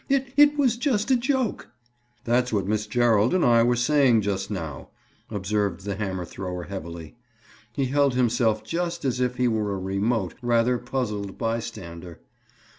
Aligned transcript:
It—it 0.09 0.57
was 0.57 0.77
just 0.77 1.11
a 1.11 1.15
joke." 1.15 1.67
"That's 2.23 2.51
what 2.51 2.65
Miss 2.67 2.87
Gerald 2.87 3.35
and 3.35 3.45
I 3.45 3.61
were 3.61 3.75
saying 3.75 4.21
just 4.21 4.49
now," 4.49 4.87
observed 5.29 5.81
the 5.85 5.93
hammer 5.95 6.25
thrower 6.25 6.63
heavily. 6.63 7.17
He 7.71 7.85
held 7.85 8.15
himself 8.15 8.63
just 8.63 9.05
as 9.05 9.19
if 9.19 9.35
he 9.37 9.47
were 9.47 9.71
a 9.71 9.77
remote, 9.77 10.33
rather 10.41 10.79
puzzled 10.79 11.37
bystander. 11.37 12.19